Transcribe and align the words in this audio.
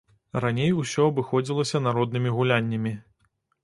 Раней 0.45 0.71
усё 0.81 1.05
абыходзілася 1.11 1.85
народнымі 1.91 2.37
гуляннямі. 2.41 2.99